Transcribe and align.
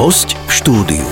Host 0.00 0.32
v 0.32 0.52
štúdiu. 0.56 1.04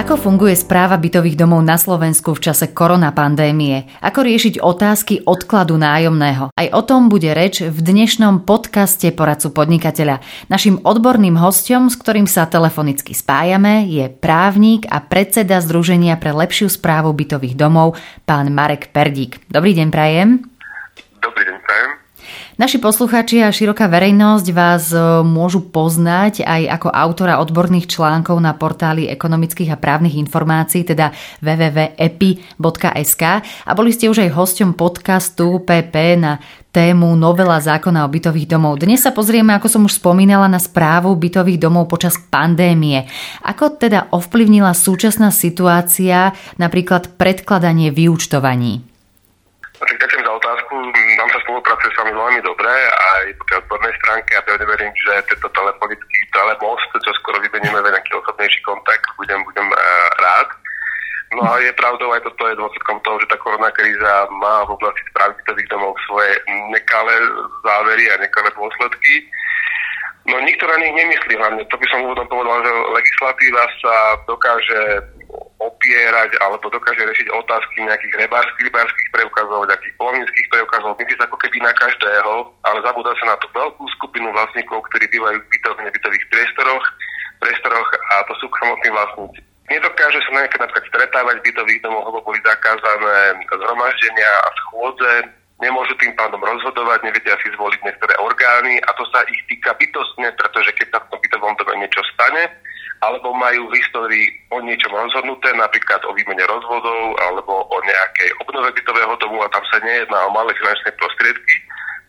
Ako 0.00 0.16
funguje 0.16 0.56
správa 0.56 0.96
bytových 0.96 1.36
domov 1.36 1.60
na 1.60 1.76
Slovensku 1.76 2.32
v 2.32 2.40
čase 2.40 2.72
koronapandémie? 2.72 3.84
Ako 4.00 4.24
riešiť 4.24 4.64
otázky 4.64 5.28
odkladu 5.28 5.76
nájomného? 5.76 6.56
Aj 6.56 6.68
o 6.72 6.80
tom 6.88 7.12
bude 7.12 7.28
reč 7.36 7.60
v 7.60 7.78
dnešnom 7.84 8.48
podcaste 8.48 9.12
poradcu 9.12 9.52
podnikateľa. 9.52 10.24
Našim 10.48 10.80
odborným 10.80 11.36
hostom, 11.36 11.92
s 11.92 12.00
ktorým 12.00 12.24
sa 12.24 12.48
telefonicky 12.48 13.12
spájame, 13.12 13.84
je 13.84 14.08
právnik 14.08 14.88
a 14.88 15.04
predseda 15.04 15.60
Združenia 15.60 16.16
pre 16.16 16.32
lepšiu 16.32 16.72
správu 16.72 17.12
bytových 17.12 17.60
domov, 17.60 18.00
pán 18.24 18.48
Marek 18.56 18.88
Perdík. 18.96 19.44
Dobrý 19.52 19.76
deň, 19.76 19.88
prajem. 19.92 20.40
Dobrý 21.20 21.44
deň. 21.44 21.51
Naši 22.62 22.78
poslucháči 22.78 23.42
a 23.42 23.50
široká 23.50 23.90
verejnosť 23.90 24.46
vás 24.54 24.94
e, 24.94 25.02
môžu 25.26 25.66
poznať 25.66 26.46
aj 26.46 26.78
ako 26.78 26.94
autora 26.94 27.42
odborných 27.42 27.90
článkov 27.90 28.38
na 28.38 28.54
portáli 28.54 29.10
ekonomických 29.10 29.74
a 29.74 29.80
právnych 29.82 30.14
informácií, 30.14 30.86
teda 30.86 31.10
www.epi.sk 31.42 33.22
a 33.42 33.70
boli 33.74 33.90
ste 33.90 34.06
už 34.06 34.22
aj 34.22 34.38
hosťom 34.38 34.78
podcastu 34.78 35.58
PP 35.58 36.22
na 36.22 36.38
tému 36.70 37.18
novela 37.18 37.58
zákona 37.58 38.06
o 38.06 38.12
bytových 38.14 38.54
domov. 38.54 38.78
Dnes 38.78 39.02
sa 39.02 39.10
pozrieme, 39.10 39.58
ako 39.58 39.66
som 39.66 39.82
už 39.82 39.98
spomínala, 39.98 40.46
na 40.46 40.62
správu 40.62 41.18
bytových 41.18 41.58
domov 41.58 41.90
počas 41.90 42.14
pandémie. 42.14 43.10
Ako 43.42 43.74
teda 43.74 44.06
ovplyvnila 44.14 44.70
súčasná 44.70 45.34
situácia 45.34 46.30
napríklad 46.62 47.18
predkladanie 47.18 47.90
vyúčtovaní? 47.90 48.86
Ďakujem 49.82 50.22
za 50.22 50.32
otázku. 50.38 50.74
Nám 51.18 51.28
sa 51.34 51.38
spolupracuje 51.42 51.90
s 51.90 51.98
vami 51.98 52.12
veľmi 52.32 52.48
dobre 52.48 52.72
aj 52.88 53.24
po 53.36 53.44
tej 53.44 53.56
odbornej 53.60 53.92
stránke 54.00 54.32
a 54.32 54.44
pevne 54.48 54.64
verím, 54.64 54.92
že 55.04 55.28
tento 55.28 55.48
telefonický 55.52 56.18
telemost, 56.32 56.88
čo 56.96 57.12
skoro 57.20 57.36
vymenieme 57.44 57.84
nejaký 57.92 58.16
osobnejší 58.24 58.60
kontakt, 58.64 59.04
budem, 59.20 59.44
budem 59.44 59.68
uh, 59.68 59.76
rád. 60.16 60.48
No 61.36 61.44
a 61.44 61.60
je 61.60 61.68
pravdou, 61.76 62.08
aj 62.08 62.24
toto 62.24 62.48
je 62.48 62.56
dôsledkom 62.56 63.04
toho, 63.04 63.20
že 63.20 63.28
tá 63.28 63.36
korona 63.36 63.68
kríza 63.76 64.28
má 64.40 64.64
v 64.64 64.80
oblasti 64.80 65.04
správy 65.12 65.36
domov 65.68 65.92
svoje 66.08 66.40
nekalé 66.72 67.20
závery 67.60 68.04
a 68.08 68.20
nekalé 68.20 68.48
dôsledky. 68.56 69.28
No 70.24 70.40
nikto 70.40 70.64
na 70.64 70.76
nich 70.80 70.92
nemyslí 70.96 71.36
hlavne. 71.36 71.68
To 71.68 71.76
by 71.76 71.86
som 71.92 72.04
úvodom 72.08 72.28
povedal, 72.32 72.64
že 72.64 72.72
legislatíva 72.96 73.64
sa 73.84 73.96
dokáže 74.24 74.80
opierať 75.62 76.34
alebo 76.42 76.66
dokáže 76.68 77.06
riešiť 77.06 77.28
otázky 77.30 77.86
nejakých 77.86 78.14
rybárskych, 78.26 78.66
rybárskych 78.66 79.08
preukazov, 79.14 79.68
nejakých 79.70 79.94
polovníckých 79.98 80.48
preukazov, 80.50 80.98
myslí 80.98 81.14
sa 81.18 81.26
ako 81.30 81.38
keby 81.38 81.58
na 81.62 81.72
každého, 81.78 82.32
ale 82.66 82.78
zabúda 82.82 83.12
sa 83.18 83.24
na 83.30 83.36
tú 83.38 83.46
veľkú 83.54 83.84
skupinu 83.98 84.28
vlastníkov, 84.34 84.82
ktorí 84.90 85.06
bývajú 85.10 85.38
v 85.38 85.50
bytoch, 85.54 85.78
nebytových 85.78 86.24
priestoroch, 86.30 86.84
priestoroch 87.38 87.88
a 88.10 88.14
to 88.26 88.34
sú 88.42 88.46
samotní 88.50 88.90
vlastníci. 88.90 89.40
Nedokáže 89.70 90.20
sa 90.26 90.30
nejaké 90.34 90.58
napríklad 90.58 90.84
stretávať 90.90 91.34
v 91.38 91.46
bytových 91.48 91.80
domoch, 91.86 92.04
lebo 92.10 92.20
boli 92.26 92.38
zakázané 92.42 93.40
zhromaždenia 93.46 94.30
a 94.44 94.48
schôdze, 94.58 95.12
nemôžu 95.62 95.94
tým 96.02 96.12
pádom 96.18 96.42
rozhodovať, 96.42 97.06
nevedia 97.06 97.38
si 97.38 97.48
zvoliť 97.54 97.80
niektoré 97.86 98.14
orgány 98.18 98.82
a 98.82 98.90
to 98.98 99.06
sa 99.14 99.22
ich 99.30 99.38
týka 99.46 99.70
bytostne, 99.78 100.34
pretože 100.34 100.74
keď 100.74 100.86
sa 100.90 100.98
v 101.06 101.08
tom 101.14 101.18
bytovom 101.22 101.54
dome 101.54 101.74
niečo 101.78 102.02
stane, 102.10 102.50
alebo 103.02 103.34
majú 103.34 103.66
v 103.68 103.76
histórii 103.82 104.26
o 104.54 104.62
niečom 104.62 104.94
rozhodnuté, 104.94 105.50
napríklad 105.58 105.98
o 106.06 106.14
výmene 106.14 106.46
rozvodov 106.46 107.18
alebo 107.18 107.66
o 107.66 107.76
nejakej 107.82 108.30
obnove 108.46 108.70
bytového 108.78 109.14
domu 109.18 109.42
a 109.42 109.50
tam 109.50 109.64
sa 109.74 109.82
nejedná 109.82 110.18
o 110.26 110.30
malé 110.30 110.54
finančné 110.54 110.94
prostriedky, 110.94 111.54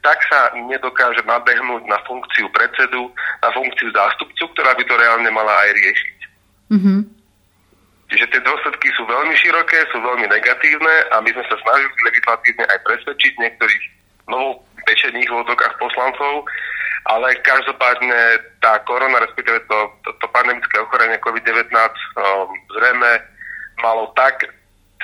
tak 0.03 0.19
sa 0.29 0.51
nedokáže 0.53 1.23
nabehnúť 1.25 1.83
na 1.87 1.97
funkciu 2.05 2.45
predsedu, 2.51 3.09
na 3.41 3.49
funkciu 3.55 3.89
zástupcu, 3.95 4.43
ktorá 4.53 4.75
by 4.75 4.83
to 4.85 4.95
reálne 4.99 5.29
mala 5.31 5.53
aj 5.63 5.71
riešiť. 5.73 6.17
Mm-hmm. 6.77 6.99
Čiže 8.13 8.29
tie 8.29 8.41
dôsledky 8.45 8.93
sú 8.93 9.09
veľmi 9.09 9.33
široké, 9.33 9.89
sú 9.89 9.97
veľmi 9.97 10.29
negatívne 10.29 10.95
a 11.09 11.17
my 11.23 11.29
sme 11.33 11.43
sa 11.49 11.57
snažili 11.57 11.97
legislatívne 12.05 12.65
aj 12.69 12.79
presvedčiť 12.85 13.33
niektorých 13.41 13.83
novou 14.29 14.61
pečených 14.85 15.29
v 15.31 15.47
poslancov, 15.81 16.45
ale 17.03 17.35
každopádne 17.43 18.21
tá 18.63 18.79
korona, 18.87 19.19
respektíve 19.19 19.59
to, 19.67 19.77
to, 20.07 20.09
to 20.23 20.25
pandemické 20.31 20.79
ochorenie 20.79 21.19
COVID-19 21.19 21.67
um, 21.67 22.49
zrejme 22.79 23.11
malo 23.83 24.11
tak 24.15 24.47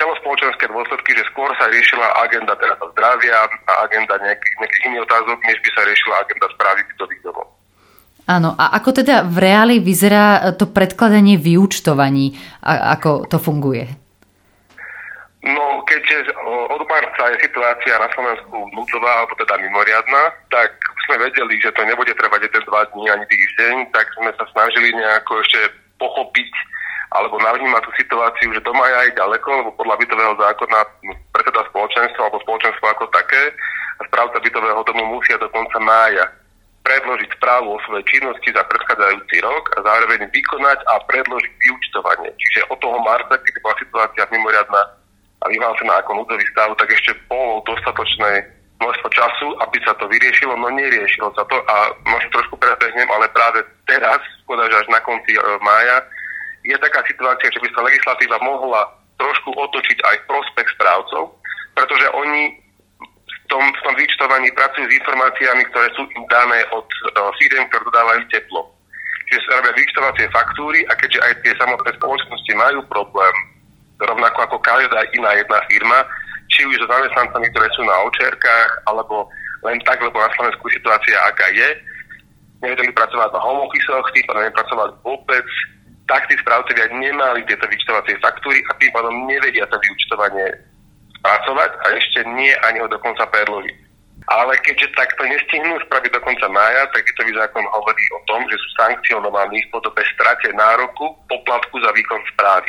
celospoločenské 0.00 0.64
dôsledky, 0.72 1.12
že 1.12 1.28
skôr 1.28 1.52
sa 1.60 1.68
riešila 1.68 2.24
agenda 2.24 2.56
teda 2.56 2.72
zdravia 2.96 3.36
a 3.68 3.72
agenda 3.84 4.16
nejakých, 4.16 4.54
nejakých 4.64 4.84
iných 4.88 5.04
otázok, 5.04 5.38
než 5.44 5.58
by 5.60 5.68
sa 5.76 5.82
riešila 5.84 6.14
agenda 6.24 6.46
správy 6.56 6.80
bytových 6.88 7.22
domov. 7.28 7.48
Áno, 8.30 8.54
a 8.56 8.64
ako 8.80 9.04
teda 9.04 9.26
v 9.26 9.36
reáli 9.42 9.76
vyzerá 9.82 10.54
to 10.56 10.70
predkladanie 10.70 11.36
vyúčtovaní, 11.36 12.38
a 12.64 12.96
ako 12.96 13.28
to 13.28 13.36
funguje? 13.42 13.90
No, 15.40 15.80
keďže 15.88 16.36
od 16.68 16.84
marca 16.84 17.32
je 17.32 17.48
situácia 17.48 17.96
na 17.96 18.08
Slovensku 18.12 18.56
núdzová, 18.76 19.24
alebo 19.24 19.34
teda 19.40 19.56
mimoriadná, 19.56 20.36
tak 20.52 20.76
sme 21.10 21.26
vedeli, 21.26 21.58
že 21.58 21.74
to 21.74 21.82
nebude 21.82 22.14
trvať 22.14 22.46
jeden, 22.46 22.62
dva 22.70 22.86
dní 22.94 23.10
ani 23.10 23.26
týždeň, 23.26 23.90
tak 23.90 24.06
sme 24.14 24.30
sa 24.38 24.46
snažili 24.54 24.94
nejako 24.94 25.42
ešte 25.42 25.58
pochopiť 25.98 26.54
alebo 27.10 27.42
navnímať 27.42 27.82
tú 27.82 27.90
situáciu, 27.98 28.54
že 28.54 28.62
to 28.62 28.70
má 28.70 28.86
aj 28.86 29.18
ďaleko, 29.18 29.48
lebo 29.50 29.70
podľa 29.74 29.98
bytového 29.98 30.34
zákona 30.38 30.78
predseda 31.34 31.66
spoločenstva 31.66 32.22
alebo 32.22 32.38
spoločenstvo 32.46 32.86
ako 32.86 33.10
také 33.10 33.50
a 33.98 34.02
správca 34.06 34.38
bytového 34.38 34.78
domu 34.86 35.18
musia 35.18 35.34
do 35.42 35.50
konca 35.50 35.82
mája 35.82 36.30
predložiť 36.86 37.34
správu 37.34 37.74
o 37.74 37.82
svojej 37.82 38.06
činnosti 38.06 38.54
za 38.54 38.62
predchádzajúci 38.62 39.36
rok 39.42 39.64
a 39.74 39.78
zároveň 39.82 40.30
vykonať 40.30 40.78
a 40.86 40.94
predložiť 41.10 41.52
vyučtovanie. 41.58 42.30
Čiže 42.38 42.70
od 42.70 42.78
toho 42.78 43.02
marca, 43.02 43.34
keď 43.34 43.54
bola 43.58 43.74
situácia 43.82 44.30
mimoriadná, 44.30 44.82
a 45.40 45.44
vyhlásená 45.48 46.04
ako 46.04 46.20
núdzový 46.20 46.44
stav, 46.52 46.68
tak 46.76 46.92
ešte 46.92 47.16
bolo 47.24 47.64
dostatočné 47.64 48.59
aby 49.70 49.78
sa 49.86 49.94
to 50.02 50.10
vyriešilo, 50.10 50.58
no 50.58 50.66
neriešilo 50.74 51.30
sa 51.38 51.46
to 51.46 51.54
a 51.62 51.94
možno 52.10 52.28
trošku 52.34 52.58
prebehnem, 52.58 53.06
ale 53.06 53.30
práve 53.30 53.62
teraz, 53.86 54.18
skôr 54.42 54.58
až 54.58 54.86
na 54.90 54.98
konci 55.06 55.38
e, 55.38 55.40
mája, 55.62 56.02
je 56.66 56.74
taká 56.82 57.06
situácia, 57.06 57.54
že 57.54 57.62
by 57.62 57.70
sa 57.70 57.86
legislatíva 57.86 58.36
mohla 58.42 58.82
trošku 59.14 59.54
otočiť 59.54 59.98
aj 60.02 60.16
v 60.18 60.28
prospech 60.28 60.68
správcov, 60.74 61.22
pretože 61.78 62.06
oni 62.18 62.58
v 63.06 63.38
tom, 63.46 63.62
v 63.62 63.80
tom 63.86 63.94
vyčtovaní 63.94 64.50
pracujú 64.58 64.90
s 64.90 64.96
informáciami, 64.98 65.62
ktoré 65.70 65.88
sú 65.94 66.02
im 66.02 66.24
dané 66.26 66.66
od 66.74 66.86
uh, 66.86 67.30
firm, 67.38 67.62
ktoré 67.70 67.82
dodávajú 67.86 68.22
teplo. 68.30 68.62
Čiže 69.30 69.46
sa 69.46 69.58
robia 69.62 69.78
vyčtovacie 69.78 70.26
faktúry 70.34 70.82
a 70.90 70.92
keďže 70.98 71.22
aj 71.22 71.32
tie 71.46 71.52
samotné 71.54 71.90
spoločnosti 71.98 72.52
majú 72.58 72.78
problém 72.90 73.34
rovnako 74.00 74.38
ako 74.48 74.56
každá 74.64 75.06
iná 75.14 75.30
jedna 75.36 75.60
firma, 75.68 75.98
či 76.50 76.66
už 76.66 76.82
so 76.82 76.86
zamestnancami, 76.88 77.46
ktoré 77.52 77.68
sú 77.78 77.82
na 77.86 77.96
očerkách, 78.10 78.70
alebo 78.90 79.30
len 79.64 79.78
tak, 79.84 80.00
lebo 80.00 80.16
na 80.16 80.30
Slovensku 80.36 80.64
situácia 80.72 81.16
aká 81.28 81.46
je, 81.52 81.68
nevedeli 82.60 82.92
pracovať 82.92 83.32
na 83.32 83.40
home 83.40 83.64
office 83.64 83.88
tým 83.88 84.26
pádom 84.28 84.44
nepracovali 84.44 84.92
vôbec, 85.00 85.46
tak 86.04 86.26
tí 86.26 86.34
správcovia 86.42 86.90
nemali 86.92 87.40
tieto 87.46 87.64
vyčtovacie 87.70 88.18
faktúry 88.18 88.60
a 88.68 88.76
tým 88.76 88.92
pádom 88.92 89.14
nevedia 89.30 89.64
to 89.70 89.78
vyučtovanie 89.78 90.48
spracovať 91.20 91.70
a 91.70 91.86
ešte 91.96 92.20
nie 92.34 92.52
ani 92.66 92.82
ho 92.82 92.88
dokonca 92.90 93.24
predložiť. 93.30 93.88
Ale 94.28 94.52
keďže 94.62 94.94
takto 94.94 95.24
nestihnú 95.24 95.80
spraviť 95.88 96.12
do 96.12 96.20
konca 96.20 96.46
mája, 96.52 96.86
tak 96.92 97.02
bytový 97.08 97.32
zákon 97.34 97.64
hovorí 97.64 98.04
o 98.14 98.20
tom, 98.28 98.44
že 98.52 98.56
sú 98.60 98.68
sankcionovaní 98.78 99.58
v 99.64 99.72
podobe 99.72 100.04
strate 100.12 100.52
nároku 100.52 101.16
poplatku 101.26 101.80
za 101.80 101.90
výkon 101.96 102.20
správy 102.36 102.68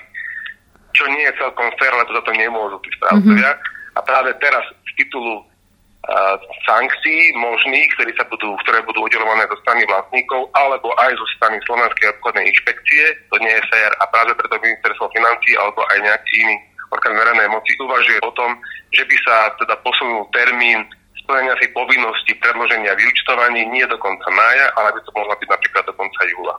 čo 0.95 1.03
nie 1.07 1.23
je 1.27 1.39
celkom 1.39 1.67
fér, 1.79 1.93
lebo 1.95 2.11
za 2.13 2.23
to 2.23 2.31
nemôžu 2.35 2.77
tí 2.83 2.89
správcovia. 2.99 3.51
Mm-hmm. 3.55 3.95
A 3.95 3.99
práve 4.03 4.29
teraz 4.39 4.63
z 4.87 4.91
titulu 5.03 5.43
sankcií 6.65 7.29
možných, 7.37 7.89
ktoré, 7.93 8.11
sa 8.17 8.25
budú, 8.25 8.57
ktoré 8.65 8.81
budú 8.81 9.05
udelované 9.05 9.45
zo 9.45 9.57
strany 9.61 9.85
vlastníkov 9.85 10.49
alebo 10.57 10.89
aj 10.97 11.13
zo 11.13 11.27
strany 11.37 11.61
Slovenskej 11.61 12.09
obchodnej 12.17 12.49
inšpekcie, 12.49 13.03
to 13.29 13.37
nie 13.37 13.53
je 13.53 13.67
fér 13.69 13.91
a 14.01 14.09
práve 14.09 14.33
preto 14.33 14.57
ministerstvo 14.57 15.13
financí 15.13 15.53
alebo 15.61 15.85
aj 15.93 15.97
nejaký 16.01 16.33
iný 16.41 16.55
orgán 16.91 17.15
verejnej 17.15 17.47
moci 17.53 17.71
uvažuje 17.79 18.19
o 18.25 18.31
tom, 18.33 18.51
že 18.91 19.05
by 19.05 19.15
sa 19.23 19.35
teda 19.61 19.77
posunul 19.85 20.25
termín 20.33 20.83
splnenia 21.21 21.55
si 21.61 21.69
povinnosti 21.71 22.33
predloženia 22.41 22.97
vyučtovaní 22.97 23.61
nie 23.69 23.85
do 23.85 23.95
konca 24.01 24.27
mája, 24.33 24.73
ale 24.75 24.91
by 24.97 24.99
to 25.05 25.11
mohla 25.15 25.37
byť 25.37 25.47
napríklad 25.47 25.83
do 25.85 25.93
konca 25.95 26.21
júla. 26.27 26.55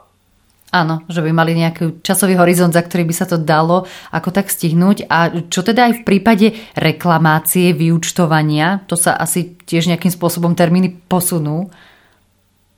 Áno, 0.73 1.05
že 1.05 1.21
by 1.21 1.37
mali 1.37 1.53
nejaký 1.53 2.01
časový 2.01 2.33
horizont, 2.41 2.73
za 2.73 2.81
ktorý 2.81 3.05
by 3.05 3.13
sa 3.13 3.29
to 3.29 3.37
dalo 3.37 3.85
ako 4.09 4.33
tak 4.33 4.49
stihnúť. 4.49 5.05
A 5.05 5.29
čo 5.53 5.61
teda 5.61 5.93
aj 5.93 6.01
v 6.01 6.05
prípade 6.09 6.47
reklamácie, 6.73 7.77
vyučtovania, 7.77 8.81
to 8.89 8.97
sa 8.97 9.13
asi 9.21 9.53
tiež 9.69 9.93
nejakým 9.93 10.09
spôsobom 10.09 10.57
termíny 10.57 10.97
posunú? 11.13 11.69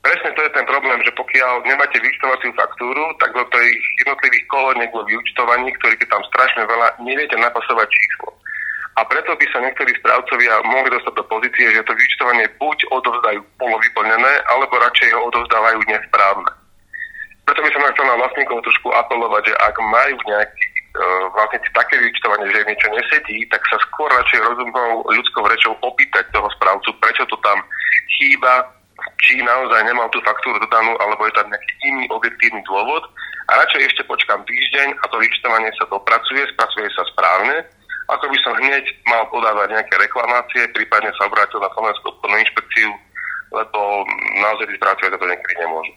Presne 0.02 0.34
to 0.34 0.42
je 0.42 0.52
ten 0.58 0.66
problém, 0.66 0.98
že 1.06 1.14
pokiaľ 1.14 1.70
nemáte 1.70 2.02
vyučtovaciu 2.02 2.50
faktúru, 2.58 3.14
tak 3.22 3.30
do 3.30 3.46
tých 3.54 3.78
jednotlivých 4.02 4.44
koloniek 4.50 4.90
vo 4.90 5.06
vyučtovaní, 5.06 5.70
ktorých 5.78 6.02
je 6.02 6.10
tam 6.10 6.22
strašne 6.34 6.66
veľa, 6.66 6.98
neviete 6.98 7.38
napasovať 7.38 7.88
číslo. 7.94 8.34
A 8.98 9.06
preto 9.06 9.38
by 9.38 9.46
sa 9.54 9.62
niektorí 9.62 9.94
správcovia 10.02 10.66
mohli 10.66 10.90
dostať 10.90 11.14
do 11.14 11.24
pozície, 11.30 11.70
že 11.70 11.86
to 11.86 11.94
vyučtovanie 11.94 12.50
buď 12.58 12.78
odovzdajú 12.90 13.38
polovyplnené, 13.54 14.32
alebo 14.50 14.82
radšej 14.82 15.08
ho 15.14 15.30
odovzdávajú 15.30 15.78
nesprávne. 15.86 16.63
Preto 17.54 17.70
by 17.70 17.70
som 17.70 17.86
chcel 17.86 18.06
na 18.10 18.18
vlastníkov 18.18 18.66
trošku 18.66 18.90
apelovať, 18.90 19.46
že 19.46 19.54
ak 19.62 19.78
majú 19.78 20.18
nejaký 20.26 20.66
uh, 20.98 21.30
vlastne 21.38 21.62
také 21.70 21.94
vyučtovanie, 22.02 22.50
že 22.50 22.66
niečo 22.66 22.90
nesedí, 22.90 23.46
tak 23.46 23.62
sa 23.70 23.78
skôr 23.78 24.10
radšej 24.10 24.42
rozumnou 24.42 25.06
ľudskou 25.06 25.46
rečou 25.46 25.78
opýtať 25.86 26.34
toho 26.34 26.50
správcu, 26.58 26.90
prečo 26.98 27.22
to 27.30 27.38
tam 27.46 27.62
chýba, 28.18 28.74
či 29.22 29.38
naozaj 29.38 29.86
nemal 29.86 30.10
tú 30.10 30.18
faktúru 30.26 30.58
dodanú, 30.66 30.98
alebo 30.98 31.30
je 31.30 31.34
tam 31.38 31.46
nejaký 31.46 31.72
iný 31.94 32.10
objektívny 32.10 32.58
dôvod. 32.66 33.06
A 33.46 33.62
radšej 33.62 33.86
ešte 33.86 34.02
počkám 34.10 34.42
týždeň 34.42 34.98
a 34.98 35.04
to 35.14 35.16
vyčtovanie 35.22 35.70
sa 35.78 35.86
dopracuje, 35.94 36.42
spracuje 36.58 36.90
sa 36.90 37.06
správne, 37.14 37.62
ako 38.10 38.34
by 38.34 38.38
som 38.42 38.58
hneď 38.58 38.82
mal 39.06 39.30
podávať 39.30 39.78
nejaké 39.78 39.94
reklamácie, 40.02 40.74
prípadne 40.74 41.14
sa 41.14 41.30
obrátil 41.30 41.62
na 41.62 41.70
Slovenskú 41.70 42.18
obchodnú 42.18 42.34
inšpekciu, 42.34 42.90
lebo 43.54 44.02
naozaj 44.42 44.66
tí 44.66 44.74
správcovia 44.74 45.22
to 45.22 45.30
niekedy 45.30 45.54
nemôžu. 45.62 45.94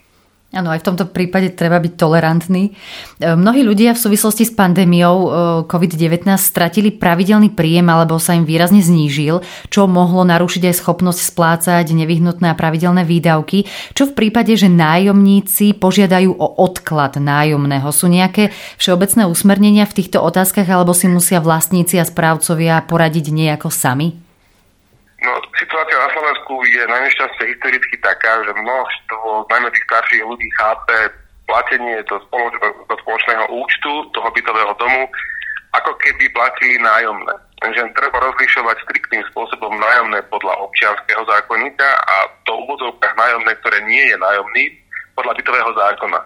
Áno, 0.57 0.74
aj 0.74 0.81
v 0.81 0.88
tomto 0.89 1.06
prípade 1.13 1.54
treba 1.54 1.77
byť 1.77 1.94
tolerantný. 1.94 2.74
E, 3.21 3.38
mnohí 3.38 3.62
ľudia 3.62 3.94
v 3.94 4.01
súvislosti 4.01 4.42
s 4.42 4.57
pandémiou 4.57 5.15
e, 5.21 5.30
COVID-19 5.69 6.25
stratili 6.42 6.89
pravidelný 6.89 7.54
príjem 7.54 7.86
alebo 7.86 8.18
sa 8.18 8.33
im 8.33 8.42
výrazne 8.42 8.81
znížil, 8.81 9.45
čo 9.69 9.86
mohlo 9.86 10.25
narušiť 10.25 10.65
aj 10.65 10.75
schopnosť 10.81 11.19
splácať 11.30 11.86
nevyhnutné 11.94 12.50
a 12.50 12.57
pravidelné 12.57 13.06
výdavky. 13.06 13.69
Čo 13.94 14.09
v 14.09 14.18
prípade, 14.18 14.57
že 14.57 14.65
nájomníci 14.65 15.77
požiadajú 15.77 16.33
o 16.33 16.48
odklad 16.57 17.21
nájomného? 17.21 17.94
Sú 17.94 18.09
nejaké 18.09 18.50
všeobecné 18.81 19.30
usmernenia 19.30 19.86
v 19.86 19.94
týchto 20.01 20.25
otázkach 20.25 20.65
alebo 20.65 20.98
si 20.98 21.06
musia 21.06 21.38
vlastníci 21.38 22.01
a 22.01 22.09
správcovia 22.09 22.81
poradiť 22.81 23.30
nejako 23.30 23.69
sami? 23.69 24.26
No, 25.17 25.33
situácia 25.57 25.97
na 25.97 26.09
Slovensku 26.13 26.61
je 26.69 26.83
na 26.85 27.01
nešťastie 27.01 27.49
historicky 27.49 27.97
taká, 28.05 28.37
že 28.45 28.53
množstvo, 28.53 29.49
najmä 29.49 29.67
tých 29.73 29.87
starších 29.89 30.23
ľudí, 30.23 30.45
chápe 30.61 31.09
platenie 31.49 32.05
do, 32.05 32.21
spoloč- 32.29 32.59
do 32.61 32.95
spoločného 33.01 33.45
účtu 33.49 33.91
toho 34.13 34.29
bytového 34.29 34.73
domu, 34.77 35.09
ako 35.73 35.91
keby 36.05 36.29
platili 36.29 36.77
nájomné. 36.77 37.33
Takže 37.57 37.89
treba 37.97 38.21
rozlišovať 38.21 38.77
striktným 38.85 39.23
spôsobom 39.33 39.73
nájomné 39.81 40.21
podľa 40.29 40.53
občianského 40.69 41.25
zákonníka 41.25 41.89
a 41.89 42.15
to 42.45 42.53
úvodzovkách 42.53 43.17
nájomné, 43.17 43.51
ktoré 43.65 43.81
nie 43.89 44.03
je 44.13 44.17
nájomný, 44.21 44.63
podľa 45.17 45.33
bytového 45.33 45.71
zákona. 45.73 46.19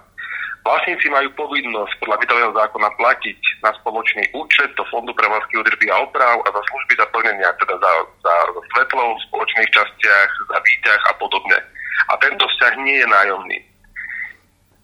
Vlastníci 0.61 1.09
majú 1.09 1.25
povinnosť 1.33 1.97
podľa 1.97 2.21
bytového 2.21 2.51
zákona 2.53 2.89
platiť 2.93 3.39
na 3.65 3.73
spoločný 3.81 4.29
účet 4.37 4.69
do 4.77 4.85
Fondu 4.93 5.09
prevádzky 5.17 5.57
údržby 5.57 5.89
a 5.89 6.05
oprav 6.05 6.37
a 6.45 6.49
za 6.53 6.61
služby 6.69 6.93
zaplnenia, 7.01 7.49
teda 7.57 7.81
za, 7.81 7.91
za 8.21 8.33
svetlo 8.77 9.17
v 9.17 9.25
spoločných 9.25 9.69
častiach, 9.73 10.29
za 10.53 10.57
výťah 10.61 11.01
a 11.09 11.13
podobne. 11.17 11.57
A 12.09 12.17
tento 12.21 12.45
vzťah 12.45 12.73
nie 12.77 12.97
je 13.01 13.07
nájomný. 13.09 13.57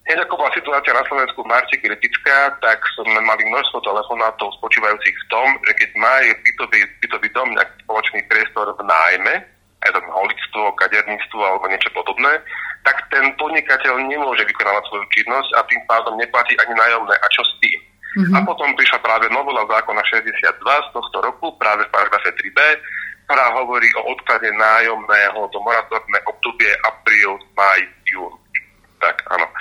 Hneď 0.07 0.23
ako 0.23 0.39
bola 0.39 0.51
situácia 0.55 0.95
na 0.95 1.03
Slovensku 1.03 1.43
v 1.43 1.51
marci 1.51 1.75
kritická, 1.83 2.55
tak 2.63 2.79
sme 2.95 3.19
mali 3.21 3.43
množstvo 3.45 3.83
telefonátov 3.83 4.55
spočívajúcich 4.57 5.13
v 5.13 5.27
tom, 5.29 5.47
že 5.67 5.75
keď 5.77 5.89
má 5.99 6.15
bytový, 6.41 6.79
bytový 7.03 7.27
dom 7.35 7.51
nejaký 7.53 7.75
spoločný 7.83 8.23
priestor 8.31 8.71
v 8.71 8.81
nájme, 8.87 9.35
aj 9.83 9.89
to 9.93 9.99
holictvo, 9.99 10.63
kaderníctvo 10.79 11.41
alebo 11.43 11.69
niečo 11.69 11.91
podobné, 11.91 12.39
tak 12.87 13.03
ten 13.11 13.27
podnikateľ 13.35 13.99
nemôže 14.07 14.47
vykonávať 14.47 14.87
svoju 14.87 15.05
činnosť 15.11 15.51
a 15.59 15.67
tým 15.67 15.83
pádom 15.91 16.15
neplatí 16.15 16.55
ani 16.55 16.71
nájomné. 16.71 17.19
A 17.19 17.27
čo 17.35 17.43
s 17.43 17.51
tým? 17.59 17.75
Mm-hmm. 18.15 18.35
A 18.39 18.39
potom 18.47 18.71
prišla 18.79 19.03
práve 19.03 19.27
novela 19.27 19.67
zákona 19.67 19.99
62 20.07 20.39
z 20.63 20.89
tohto 20.95 21.17
roku, 21.19 21.51
práve 21.59 21.83
v 21.83 21.91
paragrafe 21.91 22.31
3b, 22.31 22.59
ktorá 23.27 23.51
hovorí 23.59 23.91
o 23.99 24.15
odklade 24.15 24.47
nájomného 24.55 25.51
do 25.51 25.59
moratórne 25.59 26.19
obdobie 26.31 26.71
apríl, 26.87 27.35
maj, 27.59 27.83
jún. 28.07 28.31
Tak, 29.03 29.19
áno. 29.35 29.51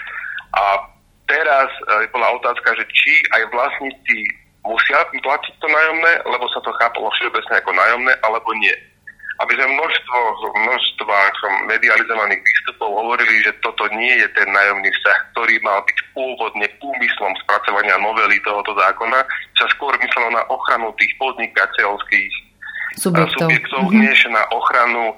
A 0.55 0.87
teraz 1.27 1.67
e, 1.67 2.07
bola 2.15 2.31
otázka, 2.39 2.79
že 2.79 2.87
či 2.95 3.27
aj 3.35 3.43
vlastníci 3.51 4.23
musia 4.63 5.03
platiť 5.11 5.55
to 5.59 5.67
nájomné, 5.67 6.13
lebo 6.31 6.47
sa 6.55 6.63
to 6.63 6.71
chápalo 6.79 7.11
všeobecne 7.19 7.59
ako 7.59 7.75
nájomné, 7.75 8.15
alebo 8.23 8.55
nie 8.63 8.96
aby 9.37 9.53
sme 9.53 9.69
množstvo, 9.77 10.19
množstvách 10.65 11.37
medializovaných 11.69 12.41
výstupov 12.41 12.89
hovorili, 12.89 13.45
že 13.45 13.53
toto 13.61 13.85
nie 13.93 14.17
je 14.17 14.29
ten 14.33 14.49
nájomný 14.49 14.89
vzťah, 14.89 15.19
ktorý 15.37 15.55
mal 15.61 15.85
byť 15.85 15.99
pôvodne 16.17 16.67
úmyslom 16.81 17.33
spracovania 17.45 18.01
novely 18.01 18.41
tohoto 18.41 18.73
zákona, 18.73 19.21
sa 19.61 19.67
skôr 19.77 19.93
myslelo 20.01 20.33
na 20.33 20.43
ochranu 20.49 20.89
tých 20.97 21.13
podnikateľských 21.21 22.33
eh, 22.33 22.97
subjektov, 22.97 23.45
subjektov 23.45 23.83
mm-hmm. 23.85 24.03
než 24.09 24.19
na 24.33 24.43
ochranu 24.57 25.13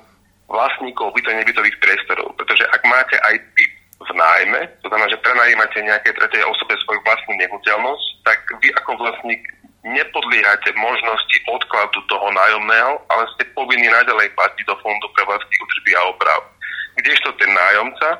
vlastníkov 0.51 1.15
byto 1.15 1.31
nebytových 1.31 1.79
priestorov. 1.79 2.35
Pretože 2.35 2.67
ak 2.75 2.83
máte 2.89 3.15
aj 3.31 3.39
typ 3.55 3.71
v 3.99 4.11
nájme, 4.15 4.61
to 4.83 4.87
znamená, 4.89 5.11
že 5.11 5.23
prenajímate 5.23 5.79
nejaké 5.83 6.11
tretej 6.15 6.43
osobe 6.47 6.75
svoju 6.87 7.03
vlastnú 7.03 7.35
nehnuteľnosť, 7.35 8.07
tak 8.23 8.39
vy 8.63 8.71
ako 8.83 8.91
vlastník 8.95 9.43
nepodliehate 9.87 10.75
možnosti 10.75 11.37
odkladu 11.49 11.99
toho 12.11 12.29
nájomného, 12.35 12.99
ale 13.11 13.25
ste 13.35 13.47
povinní 13.55 13.87
naďalej 13.87 14.35
platiť 14.35 14.65
do 14.67 14.75
fondu 14.83 15.07
prevádzky 15.15 15.55
údržby 15.55 15.91
a 15.95 16.03
oprav. 16.11 16.41
Kdežto 16.99 17.31
ten 17.39 17.51
nájomca 17.55 18.19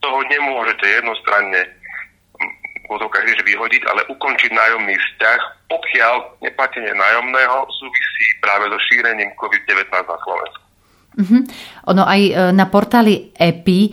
toho 0.00 0.18
nemôžete 0.30 0.86
jednostranne 0.86 1.80
že 2.90 3.46
vyhodiť, 3.46 3.82
ale 3.86 4.02
ukončiť 4.10 4.50
nájomný 4.50 4.98
vzťah, 4.98 5.40
pokiaľ 5.70 6.42
neplatenie 6.42 6.90
nájomného 6.90 7.58
súvisí 7.78 8.26
práve 8.42 8.66
so 8.66 8.78
šírením 8.90 9.30
COVID-19 9.38 9.94
na 9.94 10.18
Slovensku. 10.26 10.69
Uh-huh. 11.10 11.42
Ono 11.90 12.06
aj 12.06 12.20
e, 12.22 12.32
na 12.54 12.70
portáli 12.70 13.34
EPI 13.34 13.80
e, 13.82 13.90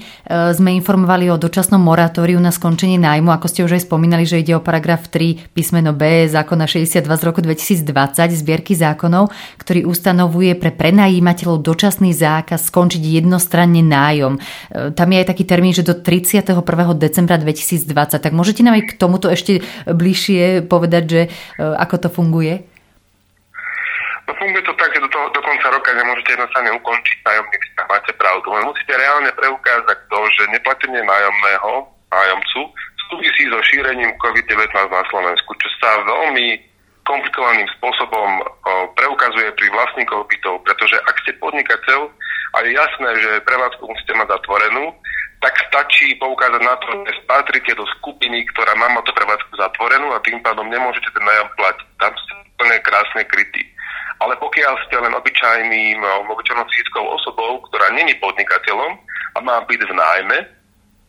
sme 0.53 0.69
informovali 0.77 1.33
o 1.33 1.41
dočasnom 1.41 1.81
moratóriu 1.81 2.37
na 2.37 2.53
skončenie 2.53 3.01
nájmu, 3.01 3.33
ako 3.33 3.49
ste 3.49 3.65
už 3.65 3.73
aj 3.73 3.89
spomínali, 3.89 4.21
že 4.21 4.45
ide 4.45 4.53
o 4.53 4.61
paragraf 4.61 5.09
3 5.09 5.49
písmeno 5.49 5.97
B 5.97 6.29
zákona 6.29 6.69
62 6.69 7.09
z 7.09 7.23
roku 7.25 7.41
2020 7.41 8.37
zbierky 8.37 8.77
zákonov, 8.77 9.33
ktorý 9.57 9.89
ustanovuje 9.89 10.53
pre 10.61 10.69
prenajímateľov 10.69 11.65
dočasný 11.65 12.13
zákaz 12.13 12.69
skončiť 12.69 13.01
jednostranne 13.01 13.81
nájom. 13.81 14.37
E, 14.37 14.93
tam 14.93 15.09
je 15.09 15.17
aj 15.17 15.27
taký 15.33 15.43
termín, 15.49 15.73
že 15.73 15.81
do 15.81 15.97
31. 15.97 16.53
decembra 17.01 17.41
2020. 17.41 18.21
Tak 18.21 18.29
môžete 18.29 18.61
nám 18.61 18.77
aj 18.77 18.93
k 18.93 18.97
tomuto 19.01 19.25
ešte 19.33 19.65
bližšie 19.89 20.69
povedať, 20.69 21.03
že 21.09 21.21
ako 21.57 21.95
to 21.97 22.09
funguje? 22.13 22.76
No 24.27 24.35
funguje 24.35 24.63
to 24.67 24.75
tak, 24.75 24.91
že 24.91 24.99
do, 24.99 25.07
toho, 25.07 25.31
do 25.31 25.39
konca 25.39 25.71
roka 25.71 25.95
nemôžete 25.95 26.35
jednostranne 26.35 26.71
ukončiť 26.83 27.17
nájomný 27.23 27.57
vzťah. 27.63 27.87
Máte 27.87 28.11
pravdu. 28.19 28.47
Len 28.51 28.67
musíte 28.67 28.93
reálne 28.99 29.31
preukázať 29.39 29.97
to, 30.11 30.19
že 30.35 30.51
neplatenie 30.51 30.99
nájomného 30.99 31.71
nájomcu 32.11 32.61
súvisí 33.07 33.47
so 33.47 33.59
šírením 33.63 34.11
COVID-19 34.19 34.67
na 34.91 35.03
Slovensku, 35.07 35.51
čo 35.55 35.69
sa 35.79 36.03
veľmi 36.03 36.59
komplikovaným 37.07 37.67
spôsobom 37.79 38.29
o, 38.43 38.43
preukazuje 38.99 39.47
pri 39.55 39.67
vlastníkov 39.71 40.27
bytov, 40.27 40.59
pretože 40.67 40.99
ak 41.07 41.15
ste 41.23 41.39
podnikateľ 41.39 42.11
a 42.51 42.57
je 42.67 42.75
jasné, 42.75 43.09
že 43.23 43.47
prevádzku 43.47 43.79
musíte 43.87 44.11
mať 44.11 44.27
zatvorenú, 44.35 44.91
tak 45.39 45.55
stačí 45.71 46.19
poukázať 46.19 46.61
na 46.67 46.75
to, 46.83 46.87
že 47.07 47.23
patríte 47.23 47.71
do 47.79 47.87
skupiny, 47.95 48.43
ktorá 48.51 48.75
má 48.75 48.91
to 49.07 49.15
prevádzku 49.15 49.55
zatvorenú 49.55 50.11
a 50.11 50.23
tým 50.27 50.43
pádom 50.43 50.67
nemôžete 50.67 51.07
ten 51.15 51.23
nájom 51.23 51.47
platiť. 51.55 51.87
Tam 51.95 52.11
ste 52.11 52.31
úplne 52.43 52.75
krásne 52.83 53.23
krytí. 53.23 53.63
Ale 54.17 54.33
pokiaľ 54.41 54.73
ste 54.89 54.97
len 54.97 55.13
obyčajným, 55.13 55.97
eh, 56.01 56.13
obyčajnou 56.25 56.65
fyzickou 56.65 57.05
osobou, 57.05 57.61
ktorá 57.69 57.93
není 57.93 58.13
podnikateľom 58.17 58.91
a 59.35 59.39
má 59.45 59.61
byť 59.65 59.81
v 59.85 59.93
nájme, 59.93 60.37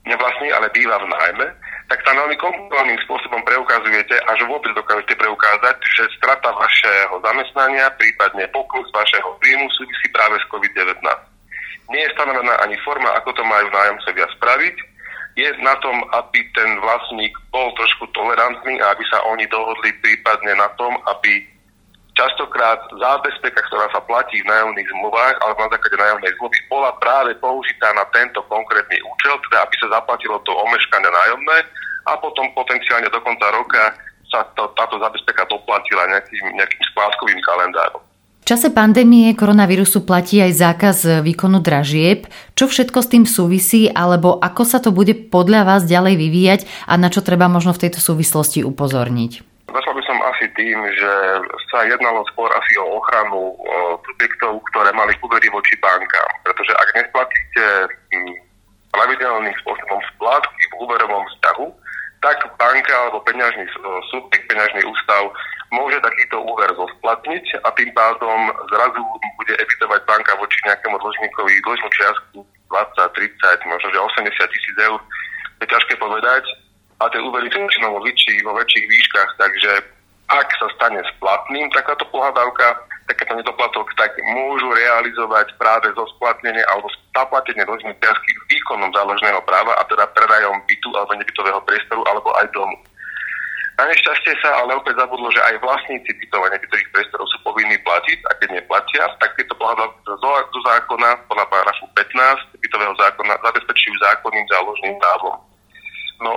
nevlastní, 0.08 0.48
ale 0.52 0.72
býva 0.72 0.96
v 1.04 1.10
nájme, 1.12 1.46
tak 1.88 2.04
tam 2.04 2.20
veľmi 2.20 2.36
komplikovaným 2.36 3.00
spôsobom 3.08 3.40
preukazujete, 3.48 4.12
až 4.28 4.44
vôbec 4.44 4.72
dokážete 4.76 5.16
preukázať, 5.16 5.76
že 5.96 6.04
strata 6.20 6.52
vašeho 6.52 7.16
zamestnania, 7.24 7.88
prípadne 7.96 8.44
pokus 8.52 8.84
vašeho 8.92 9.36
príjmu 9.40 9.68
súvisí 9.72 10.08
práve 10.12 10.36
s 10.36 10.48
COVID-19. 10.52 11.00
Nie 11.88 12.04
je 12.04 12.14
stanovená 12.16 12.60
ani 12.60 12.76
forma, 12.84 13.08
ako 13.16 13.32
to 13.32 13.42
majú 13.44 13.72
nájomcovia 13.72 14.28
spraviť. 14.36 14.76
Je 15.40 15.48
na 15.64 15.72
tom, 15.80 15.96
aby 16.12 16.44
ten 16.52 16.76
vlastník 16.84 17.32
bol 17.48 17.72
trošku 17.72 18.04
tolerantný 18.12 18.76
a 18.84 18.92
aby 18.92 19.04
sa 19.08 19.24
oni 19.32 19.48
dohodli 19.48 19.96
prípadne 20.04 20.52
na 20.60 20.68
tom, 20.76 20.92
aby 21.08 21.46
častokrát 22.18 22.82
zábezpeka, 22.98 23.62
ktorá 23.70 23.86
sa 23.94 24.02
platí 24.02 24.42
v 24.42 24.50
nájomných 24.50 24.90
zmluvách 24.90 25.38
alebo 25.38 25.58
na 25.62 25.70
základe 25.70 25.96
nájomnej 26.02 26.32
zmluvy, 26.34 26.58
bola 26.66 26.90
práve 26.98 27.38
použitá 27.38 27.94
na 27.94 28.02
tento 28.10 28.42
konkrétny 28.50 28.98
účel, 29.06 29.38
teda 29.46 29.62
aby 29.62 29.74
sa 29.78 29.88
zaplatilo 29.94 30.42
to 30.42 30.50
omeškané 30.50 31.06
nájomné 31.06 31.58
a 32.10 32.18
potom 32.18 32.50
potenciálne 32.58 33.06
do 33.06 33.22
konca 33.22 33.46
roka 33.54 33.94
sa 34.28 34.44
to, 34.58 34.66
táto 34.74 34.98
zábezpeka 34.98 35.46
doplatila 35.46 36.04
nejakým, 36.10 36.58
nejakým 36.58 36.82
skládkovým 36.92 37.40
kalendárom. 37.46 38.02
V 38.44 38.56
čase 38.56 38.72
pandémie 38.72 39.36
koronavírusu 39.36 40.08
platí 40.08 40.40
aj 40.40 40.52
zákaz 40.56 40.96
výkonu 41.20 41.60
dražieb. 41.60 42.24
Čo 42.56 42.64
všetko 42.72 42.98
s 43.04 43.12
tým 43.12 43.24
súvisí, 43.28 43.92
alebo 43.92 44.40
ako 44.40 44.62
sa 44.64 44.80
to 44.80 44.88
bude 44.88 45.28
podľa 45.28 45.68
vás 45.68 45.82
ďalej 45.84 46.16
vyvíjať 46.16 46.60
a 46.88 46.96
na 46.96 47.12
čo 47.12 47.20
treba 47.20 47.44
možno 47.44 47.76
v 47.76 47.88
tejto 47.88 48.00
súvislosti 48.00 48.64
upozorniť? 48.64 49.47
Som 50.08 50.24
asi 50.24 50.48
tým, 50.56 50.80
že 50.96 51.12
sa 51.68 51.84
jednalo 51.84 52.24
skôr 52.32 52.48
asi 52.48 52.80
o 52.80 52.96
ochranu 52.96 53.52
subjektov, 54.08 54.56
ktoré 54.72 54.88
mali 54.96 55.12
úvery 55.20 55.52
voči 55.52 55.76
bankám. 55.84 56.30
Pretože 56.48 56.72
ak 56.72 56.88
nesplatíte 56.96 57.64
pravidelným 58.96 59.52
spôsobom 59.60 60.00
splátky 60.16 60.62
v 60.72 60.74
úverovom 60.80 61.28
vzťahu, 61.36 61.66
banka 62.58 62.94
alebo 62.96 63.20
peňažný 63.22 63.68
subjekt, 64.10 64.48
peňažný 64.48 64.82
ústav 64.88 65.28
môže 65.70 66.00
takýto 66.00 66.40
úver 66.40 66.72
zosplatniť 66.72 67.60
a 67.62 67.68
tým 67.76 67.92
pádom 67.92 68.48
zrazu 68.72 69.04
bude 69.36 69.54
evitovať 69.60 70.00
banka 70.08 70.32
voči 70.40 70.58
nejakému 70.64 70.96
dlžníkovi 70.98 71.52
dlžnú 71.68 71.88
čiastku 71.92 72.38
20, 72.42 73.12
30, 73.12 73.70
možno 73.70 73.88
že 73.92 74.00
80 74.00 74.24
tisíc 74.56 74.76
eur. 74.80 74.98
To 74.98 75.60
je 75.62 75.68
ťažké 75.68 75.94
povedať. 76.00 76.48
A 76.98 77.06
tie 77.12 77.20
úvery 77.22 77.46
sú 77.52 77.62
väčšinou 77.62 77.94
vo 77.94 78.02
väčších 78.02 78.86
výškach, 78.90 79.30
takže 79.38 79.70
ak 80.28 80.48
sa 80.60 80.68
stane 80.76 81.00
splatným 81.16 81.72
takáto 81.72 82.04
pohľadávka, 82.12 82.84
takéto 83.08 83.32
nedoplatok, 83.32 83.88
tak 83.96 84.12
môžu 84.36 84.68
realizovať 84.76 85.56
práve 85.56 85.88
zo 85.96 86.04
splatnenie 86.16 86.60
alebo 86.68 86.92
zaplatenie 87.16 87.64
dlžnej 87.64 87.96
čiastky 87.96 88.32
výkonom 88.52 88.92
záložného 88.92 89.40
práva 89.48 89.72
a 89.80 89.82
teda 89.88 90.04
predajom 90.12 90.60
bytu 90.68 90.88
alebo 90.92 91.16
nebytového 91.16 91.60
priestoru 91.64 92.04
alebo 92.04 92.28
aj 92.36 92.46
domu. 92.52 92.76
Na 93.78 93.86
nešťastie 93.86 94.34
sa 94.42 94.58
ale 94.58 94.74
opäť 94.74 94.98
zabudlo, 94.98 95.30
že 95.30 95.38
aj 95.38 95.62
vlastníci 95.62 96.10
bytov 96.18 96.42
a 96.44 96.50
nebytových 96.50 96.90
priestorov 96.90 97.30
sú 97.30 97.38
povinní 97.46 97.78
platiť 97.86 98.18
a 98.26 98.30
keď 98.42 98.48
neplatia, 98.58 99.06
tak 99.22 99.38
tieto 99.38 99.54
pohľadávky 99.54 100.02
do 100.02 100.60
zákona 100.66 101.08
podľa 101.30 101.46
paragrafu 101.46 101.86
15 101.94 102.58
bytového 102.58 102.94
zákona 102.98 103.38
zabezpečujú 103.38 103.94
zákonným 104.02 104.46
záložným 104.50 104.94
právom. 104.98 105.36
No, 106.18 106.32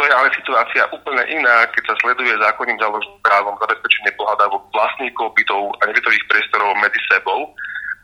to 0.00 0.08
je 0.08 0.16
ale 0.16 0.32
situácia 0.32 0.88
úplne 0.96 1.20
iná, 1.28 1.68
keď 1.76 1.92
sa 1.92 1.94
sleduje 2.00 2.32
zákonným 2.40 2.80
záložným 2.80 3.20
právom 3.20 3.52
zabezpečenie 3.60 4.16
pohľadávok 4.16 4.72
vlastníkov 4.72 5.36
bytov 5.36 5.76
a 5.76 5.92
nebytových 5.92 6.24
priestorov 6.24 6.72
medzi 6.80 6.96
sebou, 7.12 7.52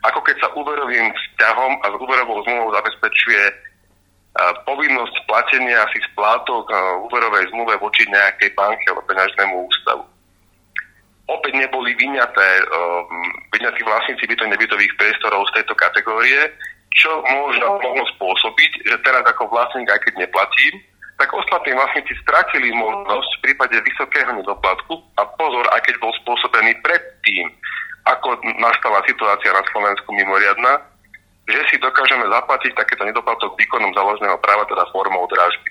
ako 0.05 0.21
keď 0.21 0.37
sa 0.37 0.53
úverovým 0.53 1.09
vzťahom 1.09 1.71
a 1.81 1.85
s 1.89 1.95
úverovou 1.97 2.45
zmluvou 2.45 2.69
zabezpečuje 2.77 3.43
povinnosť 4.69 5.15
platenia 5.25 5.81
si 5.89 5.97
splátok 6.13 6.69
úverovej 7.09 7.49
zmluve 7.49 7.81
voči 7.81 8.05
nejakej 8.13 8.53
banke 8.53 8.85
alebo 8.93 9.01
peňažnému 9.09 9.65
ústavu. 9.65 10.05
Opäť 11.33 11.57
neboli 11.57 11.97
vyňaté, 11.97 12.49
vyňatí 13.57 13.81
vlastníci 13.81 14.29
byto 14.29 14.45
nebytových 14.45 14.93
priestorov 15.01 15.49
z 15.49 15.65
tejto 15.65 15.73
kategórie, 15.73 16.53
čo 16.93 17.09
možno 17.25 17.81
mohlo 17.81 18.05
spôsobiť, 18.13 18.85
že 18.85 19.01
teraz 19.01 19.25
ako 19.25 19.49
vlastník, 19.49 19.89
aj 19.89 20.05
keď 20.05 20.29
neplatím, 20.29 20.77
tak 21.17 21.33
ostatní 21.33 21.73
vlastníci 21.73 22.13
stratili 22.21 22.69
možnosť 22.77 23.29
v 23.37 23.43
prípade 23.49 23.75
vysokého 23.81 24.31
nedoplatku 24.37 25.01
a 25.17 25.25
pozor, 25.33 25.65
aj 25.73 25.81
keď 25.89 25.95
bol 25.97 26.13
spôsobený 26.21 26.77
predtým, 26.85 27.49
ako 28.05 28.37
nastala 28.61 29.01
situácia 29.03 29.49
na 29.51 29.65
Slovensku 29.73 30.13
mimoriadna, 30.13 30.77
že 31.49 31.59
si 31.73 31.75
dokážeme 31.81 32.23
zaplatiť 32.29 32.71
takéto 32.77 33.03
nedoplatok 33.03 33.57
výkonom 33.57 33.91
záložného 33.97 34.37
práva, 34.39 34.67
teda 34.69 34.85
formou 34.93 35.25
dražby. 35.27 35.69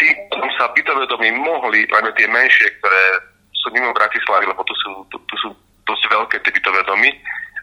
Tým 0.00 0.16
sa 0.56 0.72
bytové 0.72 1.04
domy 1.08 1.30
mohli, 1.36 1.84
najmä 1.88 2.10
tie 2.16 2.28
menšie, 2.28 2.68
ktoré 2.80 3.02
sú 3.52 3.68
mimo 3.72 3.92
Bratislavy, 3.92 4.46
lebo 4.48 4.62
tu 4.64 4.74
sú, 4.78 4.90
tu, 5.12 5.16
tu 5.26 5.34
sú 5.40 5.48
dosť 5.84 6.02
veľké 6.10 6.36
tie 6.44 6.52
bytové 6.54 6.80
domy, 6.88 7.10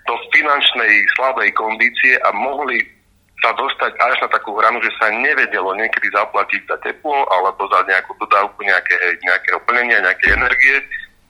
do 0.04 0.16
finančnej 0.36 0.94
slabej 1.16 1.50
kondície 1.56 2.20
a 2.28 2.30
mohli 2.36 2.84
sa 3.44 3.52
dostať 3.60 3.92
až 4.00 4.16
na 4.24 4.30
takú 4.32 4.56
hranu, 4.56 4.80
že 4.80 4.96
sa 4.96 5.12
nevedelo 5.12 5.76
niekedy 5.76 6.08
zaplatiť 6.16 6.64
za 6.64 6.80
teplo 6.80 7.28
alebo 7.28 7.68
za 7.68 7.84
nejakú 7.84 8.16
dodávku 8.16 8.64
nejaké, 8.64 8.96
nejakého 9.20 9.60
plnenia, 9.68 10.00
nejakej 10.00 10.40
energie, 10.40 10.80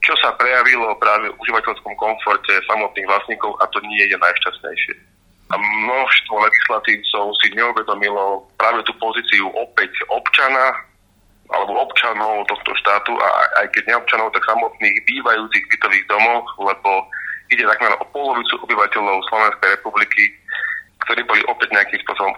čo 0.06 0.14
sa 0.22 0.30
prejavilo 0.38 0.94
práve 1.02 1.34
v 1.34 1.38
užívateľskom 1.42 1.98
komforte 1.98 2.54
samotných 2.70 3.10
vlastníkov 3.10 3.58
a 3.58 3.66
to 3.74 3.82
nie 3.82 4.06
je 4.06 4.18
najšťastnejšie. 4.22 4.94
A 5.50 5.56
množstvo 5.58 6.34
legislatívcov 6.38 7.24
si 7.42 7.48
neuvedomilo 7.58 8.46
práve 8.62 8.86
tú 8.86 8.94
pozíciu 9.02 9.50
opäť 9.58 9.90
občana 10.14 10.86
alebo 11.50 11.82
občanov 11.82 12.46
tohto 12.50 12.72
štátu 12.78 13.14
a 13.18 13.30
aj 13.62 13.68
keď 13.74 13.94
neobčanov, 13.94 14.34
tak 14.34 14.46
samotných 14.46 14.98
bývajúcich 15.06 15.66
bytových 15.70 16.06
domov, 16.10 16.46
lebo 16.62 17.10
ide 17.54 17.66
takmer 17.68 17.94
o 18.00 18.06
polovicu 18.10 18.58
obyvateľov 18.66 19.22
Slovenskej 19.30 19.70
republiky, 19.78 20.34
ktorí 21.04 21.22
boli 21.28 21.42
opäť 21.52 21.76
nejakým 21.76 22.00
spôsobom 22.08 22.34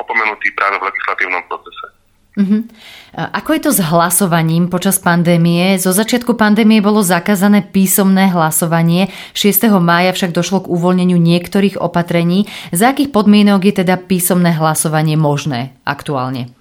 opomenutí 0.00 0.52
práve 0.54 0.76
v 0.78 0.86
legislatívnom 0.86 1.42
procese. 1.48 1.86
Uh-huh. 2.30 2.62
Ako 3.10 3.58
je 3.58 3.62
to 3.66 3.70
s 3.74 3.82
hlasovaním 3.82 4.70
počas 4.70 5.02
pandémie? 5.02 5.74
Zo 5.82 5.90
začiatku 5.90 6.38
pandémie 6.38 6.78
bolo 6.78 7.02
zakázané 7.02 7.66
písomné 7.66 8.30
hlasovanie, 8.30 9.10
6. 9.34 9.66
mája 9.82 10.14
však 10.14 10.30
došlo 10.30 10.62
k 10.62 10.70
uvoľneniu 10.70 11.18
niektorých 11.18 11.82
opatrení. 11.82 12.46
Za 12.70 12.94
akých 12.94 13.10
podmienok 13.10 13.66
je 13.66 13.74
teda 13.82 13.98
písomné 13.98 14.54
hlasovanie 14.54 15.18
možné 15.18 15.74
aktuálne? 15.82 16.54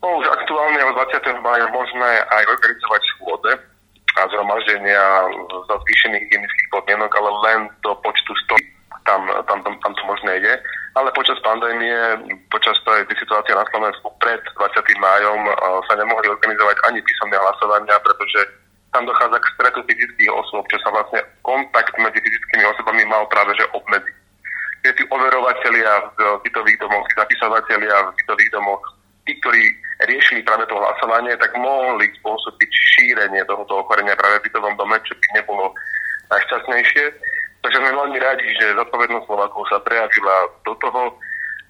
No, 0.00 0.08
už 0.16 0.26
aktuálne 0.32 0.80
od 0.88 0.96
20. 0.96 1.20
mája 1.44 1.68
možné 1.76 2.10
aj 2.32 2.42
organizovať 2.48 3.02
schôdze 3.12 3.52
a 4.16 4.20
zhromaždenia 4.32 5.04
za 5.68 5.74
zvýšených 5.84 6.22
hygienických 6.26 6.68
podmienok, 6.72 7.12
ale 7.12 7.30
len 7.44 7.58
do 7.84 7.92
počtu 8.00 8.32
100 8.56 8.79
tam, 9.10 9.26
tam, 9.50 9.58
tam, 9.66 9.74
tam 9.82 9.92
to 9.98 10.02
možné 10.06 10.38
je. 10.38 10.54
Ale 10.94 11.10
počas 11.14 11.38
pandémie, 11.42 11.94
počas 12.50 12.78
tej 12.86 13.06
situácie 13.18 13.54
na 13.54 13.66
Slovensku 13.74 14.06
pred 14.22 14.38
20. 14.54 14.78
májom 15.02 15.40
sa 15.90 15.94
nemohli 15.98 16.30
organizovať 16.30 16.76
ani 16.86 17.02
písomné 17.02 17.34
hlasovania, 17.38 17.98
pretože 18.02 18.40
tam 18.90 19.06
dochádza 19.06 19.38
k 19.38 19.50
stretu 19.54 19.80
fyzických 19.86 20.30
osôb, 20.34 20.66
čo 20.66 20.78
sa 20.82 20.90
vlastne 20.90 21.22
kontakt 21.46 21.94
medzi 21.94 22.18
fyzickými 22.18 22.64
osobami 22.74 23.02
mal 23.06 23.22
práve 23.30 23.54
že 23.54 23.66
obmedziť. 23.70 24.16
Keď 24.82 24.92
tí 24.98 25.04
overovateľia 25.14 25.92
v 26.18 26.18
bytových 26.42 26.78
domoch, 26.82 27.06
tí 27.06 27.14
zapisovateľia 27.18 27.96
v 28.10 28.14
bytových 28.18 28.50
domoch, 28.50 28.82
tí, 29.28 29.32
ktorí 29.38 29.62
riešili 30.10 30.42
práve 30.42 30.66
to 30.66 30.74
hlasovanie, 30.74 31.36
tak 31.38 31.54
mohli 31.54 32.10
spôsobiť 32.18 32.70
šírenie 32.98 33.44
tohoto 33.46 33.84
ochorenia 33.84 34.18
práve 34.18 34.42
v 34.42 34.44
bytovom 34.50 34.74
dome, 34.74 34.96
čo 35.06 35.14
by 35.14 35.26
nebolo 35.38 35.70
najšťastnejšie. 36.34 37.04
Takže 37.70 37.86
sme 37.86 38.02
veľmi 38.02 38.18
radi, 38.18 38.50
že 38.58 38.74
zodpovednosť 38.82 39.30
Slovákov 39.30 39.62
sa 39.70 39.78
prejavila 39.86 40.50
do 40.66 40.74
toho 40.82 41.14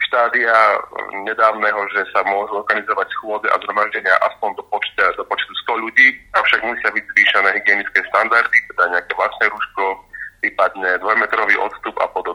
štádia 0.09 0.81
nedávneho, 1.29 1.77
že 1.93 2.09
sa 2.17 2.25
môžu 2.25 2.57
organizovať 2.65 3.05
schôdze 3.21 3.45
a 3.53 3.61
zhromaždenia 3.61 4.17
aspoň 4.33 4.57
do, 4.57 4.65
počte, 4.73 5.05
do 5.21 5.29
počtu 5.29 5.53
100 5.69 5.85
ľudí, 5.85 6.17
avšak 6.33 6.65
musia 6.65 6.89
byť 6.89 7.05
zvýšené 7.05 7.53
hygienické 7.53 8.01
standardy, 8.09 8.59
teda 8.73 8.97
nejaké 8.97 9.13
vlastné 9.13 9.45
rúško, 9.53 9.85
prípadne 10.41 10.89
dvojmetrový 11.05 11.55
odstup 11.69 11.93
a 12.01 12.09
podobne. 12.09 12.30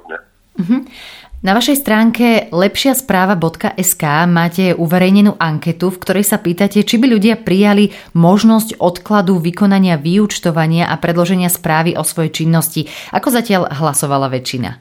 Na 1.45 1.53
vašej 1.53 1.77
stránke 1.77 2.49
lepšiaspráva.sk 2.49 4.03
máte 4.25 4.73
uverejnenú 4.73 5.37
anketu, 5.37 5.93
v 5.93 6.01
ktorej 6.01 6.25
sa 6.25 6.41
pýtate, 6.41 6.81
či 6.81 6.97
by 6.97 7.05
ľudia 7.05 7.37
prijali 7.37 7.93
možnosť 8.17 8.81
odkladu 8.81 9.37
vykonania 9.37 10.01
vyúčtovania 10.01 10.89
a 10.89 10.97
predloženia 10.97 11.53
správy 11.53 11.93
o 11.93 12.01
svojej 12.01 12.33
činnosti. 12.33 12.89
Ako 13.13 13.29
zatiaľ 13.29 13.69
hlasovala 13.77 14.25
väčšina? 14.33 14.73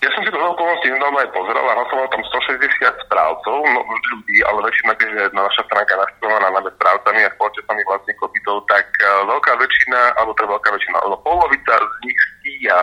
Ja 0.00 0.08
som 0.16 0.24
si 0.24 0.32
to 0.32 0.40
okolnosti 0.40 0.88
aj 0.88 1.28
pozrel 1.36 1.60
a 1.60 1.76
hlasoval 1.76 2.08
tam 2.08 2.24
160 2.32 3.04
správcov, 3.04 3.58
no, 3.68 3.80
ľudí, 3.84 4.40
ale 4.48 4.64
väčšina, 4.64 4.96
keďže 4.96 5.36
na 5.36 5.44
naša 5.44 5.60
stránka 5.68 5.92
naštovaná 5.92 6.48
najmä 6.56 6.72
správcami 6.80 7.20
a 7.20 7.34
spoločenstvami 7.36 7.82
vlastníkov 7.84 8.32
bytov, 8.32 8.64
tak 8.64 8.88
uh, 9.04 9.28
veľká 9.28 9.60
väčšina, 9.60 10.16
alebo 10.16 10.32
teda 10.40 10.48
veľká 10.56 10.70
väčšina, 10.72 10.96
alebo 11.04 11.20
polovica 11.20 11.72
z 11.76 11.96
nich 12.00 12.20
stíha 12.40 12.80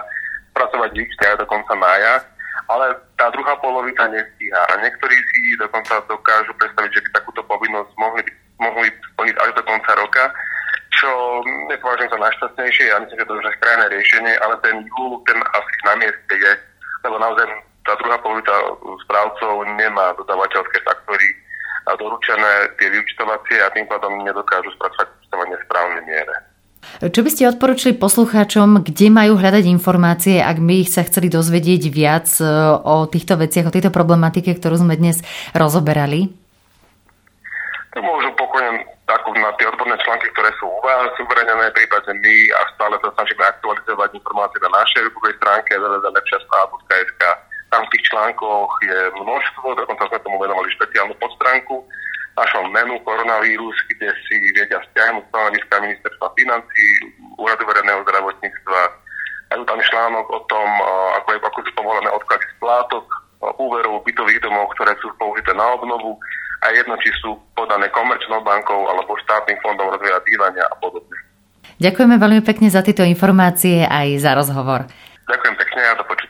pracovať 0.59 0.91
výčte 0.91 1.23
aj 1.23 1.37
do 1.38 1.38
konca 1.49 1.73
mája, 1.73 2.21
ale 2.69 2.93
tá 3.17 3.33
druhá 3.33 3.57
polovica 3.57 4.05
nestíha. 4.07 4.61
A 4.69 4.77
niektorí 4.85 5.17
si 5.17 5.57
dokonca 5.57 6.05
dokážu 6.05 6.53
predstaviť, 6.61 6.91
že 6.93 7.03
by 7.03 7.09
takúto 7.17 7.41
povinnosť 7.49 7.91
mohli, 7.97 8.21
mohli 8.61 8.87
splniť 9.13 9.35
až 9.41 9.49
do 9.57 9.63
konca 9.65 9.91
roka, 9.97 10.23
čo 11.01 11.09
nepovažujem 11.73 12.13
za 12.13 12.19
najšťastnejšie. 12.21 12.85
Ja 12.93 13.01
myslím, 13.01 13.17
že 13.17 13.27
to 13.29 13.33
je 13.41 13.61
krajné 13.65 13.85
riešenie, 13.89 14.33
ale 14.45 14.55
ten 14.61 14.85
júl, 14.85 15.17
ten 15.25 15.41
asi 15.41 15.73
na 15.89 15.93
mieste 15.97 16.33
je, 16.37 16.51
lebo 17.09 17.17
naozaj 17.17 17.45
tá 17.87 17.97
druhá 17.97 18.17
polovica 18.21 18.53
správcov 19.07 19.65
nemá 19.79 20.13
dodávateľské 20.21 20.77
faktory 20.85 21.27
doručené 21.97 22.69
tie 22.77 22.85
vyučtovacie 22.93 23.57
a 23.65 23.73
tým 23.73 23.89
pádom 23.89 24.21
nedokážu 24.21 24.69
spracovať 24.77 25.09
vyučtovanie 25.09 25.55
v 25.57 25.65
správnej 25.65 26.03
miere. 26.05 26.35
Čo 26.99 27.23
by 27.23 27.29
ste 27.31 27.47
odporučili 27.47 27.95
poslucháčom, 27.95 28.83
kde 28.83 29.07
majú 29.07 29.39
hľadať 29.39 29.63
informácie, 29.71 30.43
ak 30.43 30.59
by 30.59 30.83
ich 30.83 30.91
sa 30.91 31.07
chceli 31.07 31.31
dozvedieť 31.31 31.87
viac 31.87 32.27
e, 32.39 32.45
o 32.75 33.07
týchto 33.07 33.39
veciach, 33.39 33.71
o 33.71 33.75
tejto 33.75 33.87
problematike, 33.87 34.51
ktorú 34.51 34.83
sme 34.83 34.99
dnes 34.99 35.23
rozoberali? 35.55 36.27
To 37.95 37.99
môžu 38.03 38.35
pokojne 38.35 38.83
takú 39.07 39.31
na 39.31 39.49
tie 39.55 39.65
odborné 39.71 39.95
články, 40.03 40.27
ktoré 40.35 40.51
sú 40.59 40.67
u 40.67 40.79
vás 40.83 41.09
uverejnené, 41.17 41.71
prípadne 41.71 42.19
my 42.19 42.35
a 42.53 42.59
stále 42.75 42.95
sa 42.99 43.09
snažíme 43.15 43.43
aktualizovať 43.47 44.09
informácie 44.19 44.59
na 44.61 44.71
našej 44.75 45.01
webovej 45.09 45.33
stránke 45.39 45.71
www.lepšiaspráva.sk. 45.79 47.21
Tam 47.69 47.81
v 47.85 47.91
tých 47.95 48.03
článkoch 48.11 48.71
je 48.83 48.99
množstvo, 49.23 49.67
dokonca 49.77 50.03
sme 50.09 50.19
tomu 50.21 50.37
venovali 50.41 50.67
špeciálnu 50.75 51.15
podstránku 51.15 51.85
našom 52.39 52.71
menu 52.71 52.95
koronavírus, 53.03 53.75
kde 53.91 54.15
si 54.27 54.35
vedia 54.55 54.79
stiahnuť 54.79 55.23
stanoviska 55.27 55.75
ministerstva 55.83 56.27
financí, 56.39 56.87
úradu 57.35 57.63
verejného 57.67 57.99
zdravotníctva. 58.07 58.81
A 59.49 59.51
je 59.57 59.65
tam 59.65 59.81
článok 59.81 60.25
o 60.29 60.39
tom, 60.47 60.69
ako, 61.19 61.27
je, 61.35 61.39
ako 61.41 61.59
sú 61.65 61.71
povolené 61.75 62.09
odklady 62.13 62.45
splátok, 62.55 63.03
úverov 63.57 64.03
bytových 64.03 64.43
domov, 64.43 64.71
ktoré 64.75 64.93
sú 64.99 65.09
použité 65.15 65.55
na 65.55 65.63
obnovu 65.73 66.19
a 66.59 66.75
jedno, 66.75 66.99
či 66.99 67.09
sú 67.23 67.39
podané 67.55 67.87
komerčnou 67.95 68.43
bankou 68.43 68.87
alebo 68.91 69.15
štátnym 69.23 69.57
fondom 69.63 69.87
rozvoja 69.89 70.19
bývania 70.27 70.67
a 70.67 70.75
podobne. 70.77 71.15
Ďakujeme 71.79 72.19
veľmi 72.19 72.41
pekne 72.43 72.67
za 72.67 72.83
tieto 72.83 73.07
informácie 73.07 73.87
aj 73.87 74.19
za 74.19 74.35
rozhovor. 74.35 74.83
Ďakujem 75.31 75.55
pekne 75.55 75.81
a 75.87 75.93
do 75.95 76.03
počutia. 76.03 76.28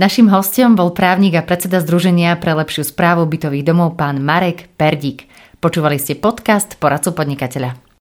Naším 0.00 0.32
hostom 0.32 0.80
bol 0.80 0.96
právnik 0.96 1.36
a 1.36 1.44
predseda 1.44 1.76
Združenia 1.76 2.32
pre 2.40 2.56
lepšiu 2.56 2.88
správu 2.88 3.28
bytových 3.28 3.68
domov 3.68 4.00
pán 4.00 4.16
Marek 4.16 4.72
Perdík. 4.80 5.28
Počúvali 5.60 6.00
ste 6.00 6.16
podcast 6.16 6.80
Poradcu 6.80 7.12
podnikateľa. 7.12 7.89